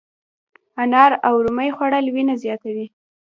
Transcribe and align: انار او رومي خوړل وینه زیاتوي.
انار 0.83 1.11
او 1.27 1.35
رومي 1.45 1.69
خوړل 1.75 2.05
وینه 2.09 2.35
زیاتوي. 2.43 2.85